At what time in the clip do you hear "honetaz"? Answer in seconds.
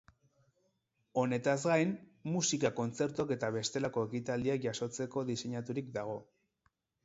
1.23-1.55